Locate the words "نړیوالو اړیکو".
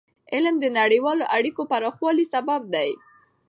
0.79-1.61